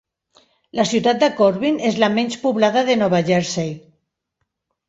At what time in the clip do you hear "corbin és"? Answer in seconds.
1.41-1.99